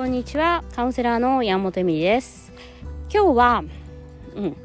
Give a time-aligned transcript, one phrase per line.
[0.00, 0.64] こんにちは。
[0.74, 2.54] カウンセラーの山本恵美です。
[3.12, 3.64] 今日は
[4.34, 4.56] うん。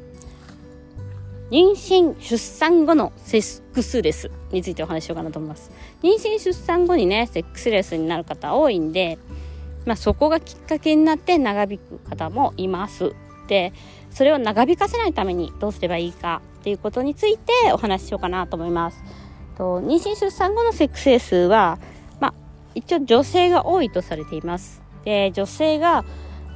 [1.50, 5.70] 妊娠出産後のセックスレスについてお話ししようかなと思います。
[6.02, 9.18] 妊娠出産後にねセックスレスになる方多いんで
[9.84, 13.14] まあそこがきっかけになって長引く方もいます。
[13.46, 13.74] で
[14.08, 19.04] それを長引かせないためにどうすればいいかっていうことについてお話ししようかなと思います。
[19.58, 21.78] と妊娠出産後のセックスレスは
[22.20, 22.34] まあ
[22.74, 24.85] 一応女性が多いとされています。
[25.06, 26.04] で女性が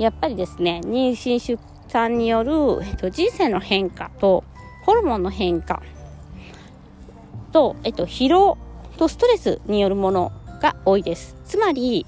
[0.00, 4.42] やっぱりですね妊娠出産による、えっと、人生の変化と
[4.84, 5.80] ホルモンの変化
[7.52, 8.58] と、えっと、疲労
[8.98, 11.36] とストレスによるものが多いです。
[11.46, 12.06] つまり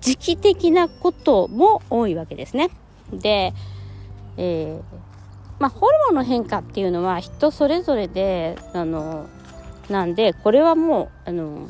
[0.00, 2.70] 時期的なことも多いわけですね。
[3.12, 3.52] で、
[4.36, 4.82] えー、
[5.58, 9.26] まあ、ホルモンの変化っていうのは人それぞれであの
[9.88, 11.68] なんでこれはもうあの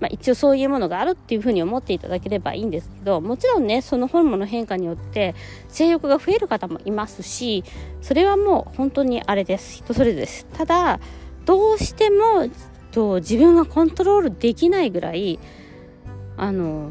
[0.00, 5.34] まあ、一応そういうものがあるっていうふうに思っていただければいいんですけどもちろんねそのホルモンの変化によって
[5.68, 7.64] 性欲が増える方もいますし
[8.02, 9.76] それはもう本当にあれです。
[9.76, 10.46] 人それぞれです。
[10.52, 11.00] ただ
[11.44, 12.48] どうしても
[12.90, 15.38] と自分がコントロールできないぐらい
[16.36, 16.90] あの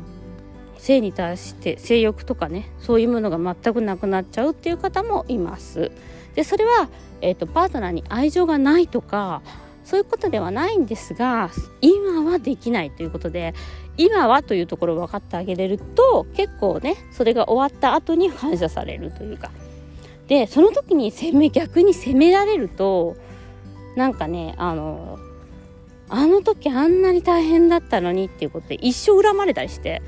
[0.77, 5.91] 性に対して性欲とかねそういうものが全くなくなっちゃうっていう方もいます。
[6.35, 6.89] でそれは、
[7.21, 9.41] えーとパートナーに愛情がないとか
[9.85, 13.53] そういうことではないんですが今はできないということで
[13.97, 19.51] 今はというところを分かってあげれると結構ねそれが終わった後に感謝されるというか
[20.27, 23.15] でその時に攻め逆に責められると
[23.95, 25.19] なんかねあの
[26.09, 30.01] あの時あんなに大変だったのにっていうことで一生恨まれたりして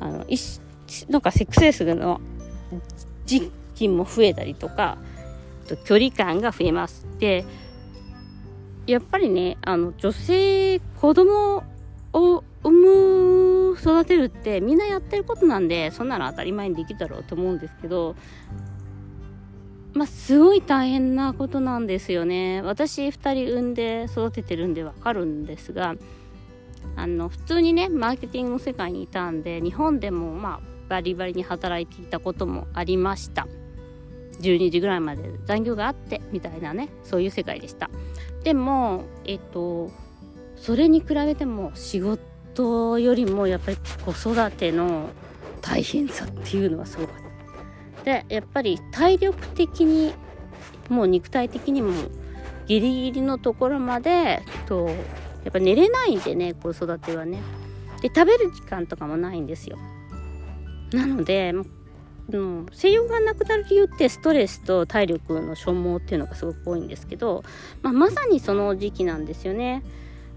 [0.00, 0.60] あの一
[1.08, 2.20] なんかセックスレスの
[3.26, 4.98] 実期も増えたりとか
[5.84, 7.06] 距離感が増えます。
[7.18, 7.44] で
[8.86, 11.64] やっぱりねあの女性子供
[12.12, 18.16] を産む育てるってみんなやってることなんでそんなの当たり前にできるだろうと思うんですけど
[19.92, 22.60] まあすごい大変なことなんですよね。
[22.62, 25.94] 私2人産んで育ててるんでわかるんですが
[26.96, 33.46] あの普通にねマーケティングの世界にいたんで日本でもまあバリバリに働いていたこともありました。
[34.40, 37.90] 12時ぐらいまで残業があってみたいなねそういう世界でした。
[38.42, 39.90] でもえっと
[40.56, 45.10] それに比べても仕事よりもやっぱり子育ての
[45.60, 48.04] 大変さっていうのはすごかった。
[48.04, 50.14] でやっぱり体力的に
[50.88, 51.92] もう肉体的にも
[52.66, 57.42] ギリギリのところまでとやっぱ寝れないんでね子育てはね。
[58.02, 59.78] で食べる時間とかもないんですよ。
[60.92, 61.52] なので
[62.32, 67.44] うん、性欲がなくなる理由ってストレスと体力の消耗っていうのがすごく多いんですけど、
[67.82, 69.82] まあ、まさにその時期なんですよね。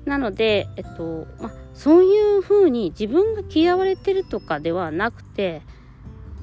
[0.05, 5.61] なので、えっとまあ、そういうふうに自分が嫌われてるとかではなくて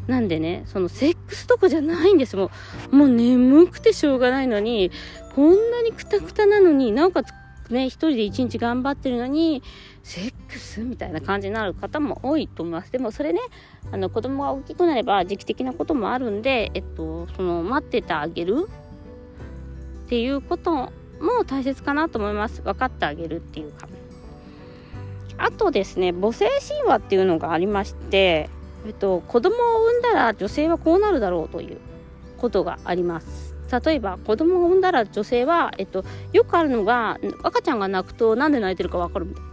[0.06, 2.50] なんでねそのセックスとかじゃないんですも
[2.92, 4.90] うもう眠くてしょうがないのに
[5.34, 7.32] こんなにくたくたなのになおかつ
[7.72, 9.62] ね、一人で一日頑張ってるのに、
[10.02, 12.92] セックスみたいな感じになる方も多いと思います。
[12.92, 13.40] でもそれね、
[13.90, 18.68] あの子供が大きくなれば時期的なこともあるんで、えっと、その待っててあげる
[20.06, 20.90] っていうことも
[21.46, 22.62] 大切かなと思います。
[22.62, 23.88] 分かってあげるっていうか。
[25.38, 28.48] あとですね、母性神話っていうのがありまして、
[28.86, 31.78] えっと、子供を産んだら女性はこうなるだろうという
[32.38, 33.45] ことがあります。
[33.70, 39.50] 例えば子供を産んだら女性は、えっと、よくあるのが赤ちゃんが泣くとなんで泣いてるか分かるみたいな。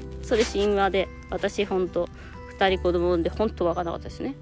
[0.22, 2.08] それ神話で私ほんと
[2.58, 4.34] 2人子供産んでほんと分からなかったですね。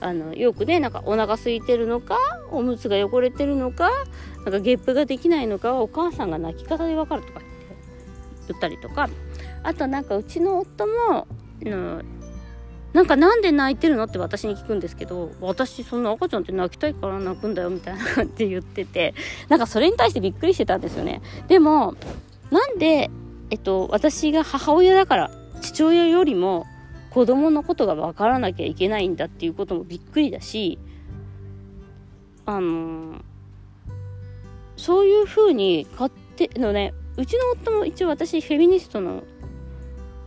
[0.00, 2.16] あのよくねなんかお腹空いてるのか
[2.50, 3.90] おむつが汚れてるのか
[4.44, 7.48] なんかゲップができないのかはお母さんが泣き方で分かるとかって
[8.48, 9.08] 言ったりとか。
[9.62, 11.26] あとなんかうちの夫も、
[11.64, 12.19] うん
[12.92, 19.14] なんかなんで泣いてるのって私に聞くんですけど私そんな赤ちゃんって泣きたいから泣くんだよみたいな感じで言ってて
[19.48, 21.22] なんかそれに対してびっくりしてたんですよね。
[21.46, 21.94] でも
[22.50, 23.10] なんで
[23.50, 25.30] えっと私が母親だから
[25.60, 26.66] 父親よりも
[27.10, 30.78] 子供のことが分からなきゃいけないんだっていうこともびっくりだし
[32.46, 33.20] あの
[34.76, 39.24] そういうふうに勝手のねうちの夫も一応私フェミニストの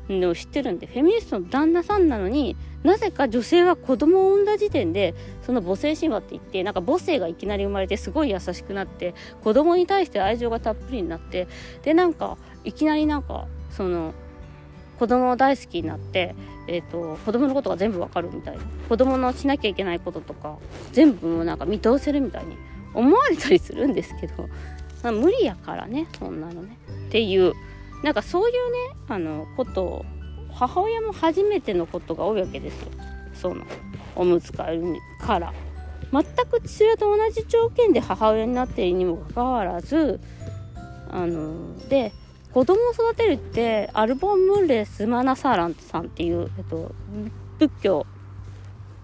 [0.10, 5.16] の知ってるんでフェミニストの旦那さんなのになぜか女性は子供を産んだ時点で
[5.46, 11.48] その母性神話って言ってなんか母性がいきなり生まれてすごい優しくなって子供に対して愛情がたっぷりになって
[11.84, 14.14] でなんかいきなりなんかその
[15.00, 16.36] 子供大好きになって、
[16.68, 18.64] えーと、子供のことが全部わかるみたいな。
[18.88, 20.58] 子供のしなきゃいけないこととか
[20.92, 22.56] 全部なんか見通せるみたいに
[22.94, 24.48] 思われたりするんですけど、
[25.12, 26.78] 無理やからねそんなのね。
[27.08, 27.54] っていう
[28.04, 28.78] なんかそういうね
[29.08, 30.06] あのことを
[30.52, 32.92] 母親も初めてのことが多いわけですよ。
[33.34, 33.66] その
[34.16, 34.84] おむつ替える
[35.20, 35.54] から。
[36.12, 40.20] 全く父親と同じ条件で母親になっているにもかかわらず
[41.10, 42.14] あので
[42.54, 46.92] 子供を育てるってアルボン・ムンレ・スマナサーランさんっていう、えっと、
[47.58, 48.06] 仏教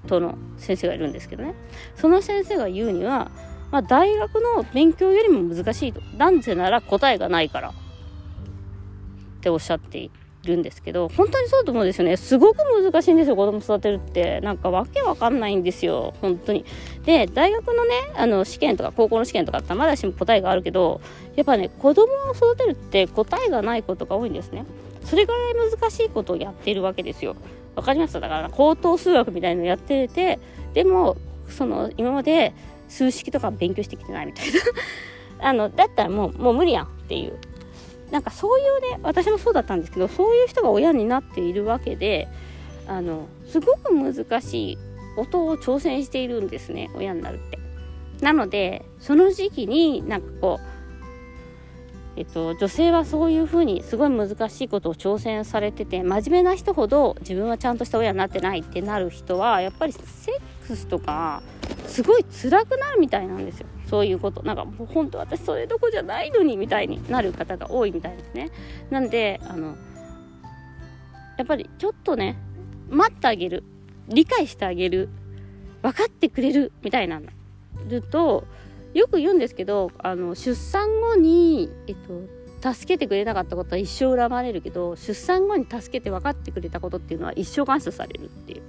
[0.05, 1.55] との先生がいるんですけどね。
[1.95, 3.31] その先生が言うには、
[3.71, 6.01] まあ、大学の勉強よりも難しいと。
[6.15, 7.73] なぜなら答えがないから。
[9.39, 10.11] っておっしゃってい
[10.45, 12.15] るんですけど本当にそうと思うんですよね。
[12.17, 14.39] すごく難しいんですよ子供育てるって。
[14.41, 16.65] なんかわけわかんないんですよ本当に。
[17.05, 21.01] で大学のねあの試験とか高校の試験とかってまだしも答えがあるけど
[21.35, 24.65] やっぱね子供を育てるって答えがないことが多いんですね。
[25.03, 27.35] それぐらい難しいことをやっているわけですよ。
[27.75, 28.19] わかります？
[28.19, 30.39] だから高等数学みたいのやってて
[30.73, 31.17] でも
[31.49, 32.53] その今まで
[32.87, 34.59] 数式とか勉強してきてないみたいな。
[35.41, 37.37] あのだったらもうもう無理やんっていう。
[38.11, 42.27] なんかそういうね私もそうだったんですけどそういう人が親になっているわけで
[42.87, 44.77] あのすごく難しい
[45.17, 47.59] 音を挑戦しているんですね親になるって。
[48.21, 50.79] なのでその時期になんかこう
[52.19, 61.41] えっと、女性はそういうふうにすごい難しいことを挑戦されてて真面目な人ほど自分はちゃんとした親になってないってなる人はやっぱりセックスとか
[61.87, 64.43] すごい辛くなるみたいなんですよそういうこと。
[64.43, 68.51] なんかもう本当私それどこじゃないのにみたいになる方が多いみたいですね。
[68.89, 69.75] なんであの
[71.37, 72.37] やっぱりちょっとね
[72.89, 73.63] 待ってあげる。
[74.07, 75.09] 理解してあげる。
[75.81, 77.27] 分かってくれるみたいなの
[77.87, 78.45] ると
[78.93, 81.95] よく言うんですけどあの出産後に、えっ
[82.61, 88.61] と、助けてくれなかったことは一生恨まれるけど出産後に助けて分かってくれたことっていうのは一生感謝されるっていう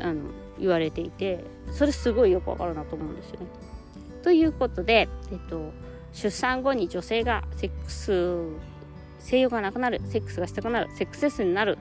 [0.00, 0.22] あの
[0.58, 3.46] 言われていてそれすごいよくわかるなと思うんですよね。
[4.24, 5.70] ということで、えっと、
[6.14, 8.48] 出産後に女性がセックス
[9.18, 11.76] 性欲がなくなるセックスがしたくなるセックスレスになる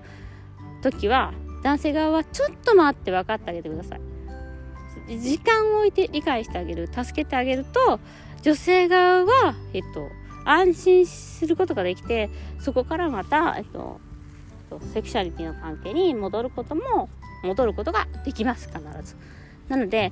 [0.81, 4.01] 時は男性側はちょっと待って分かってあげてください
[5.19, 8.01] 時間を置いて理解してあげる助けてあげると
[8.42, 10.10] 女性側は、えっと、
[10.44, 12.30] 安心することができて
[12.60, 14.01] そこからまた、えっと、
[14.94, 17.10] セクシャリティの関係に戻ることも
[17.44, 19.16] 戻ることができます必ず。
[19.69, 20.12] なので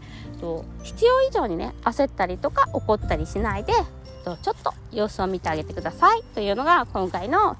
[0.84, 7.58] 必要以上にね焦ったりとか怒ったりしないでちょっと様子を見てあげてくださいというのが今回の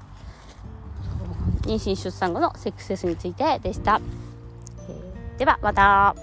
[1.62, 4.00] 妊娠出産後のセックスレスについてでした。
[5.38, 6.14] ではまた。